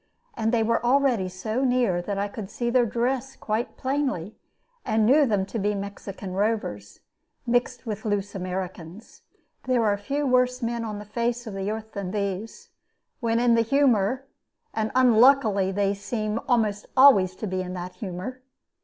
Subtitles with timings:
[0.33, 4.35] And they were already so near that I could see their dress quite plainly,
[4.83, 7.01] and knew them to be Mexican rovers,
[7.45, 9.21] mixed with loose Americans.
[9.65, 12.69] There are few worse men on the face of the earth than these,
[13.19, 14.25] when in the humor,
[14.73, 18.41] and unluckily they seem almost always to be in that humor.